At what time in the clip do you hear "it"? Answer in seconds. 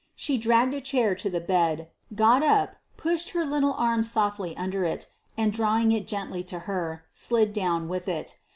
4.83-5.05, 5.91-6.07, 8.07-8.39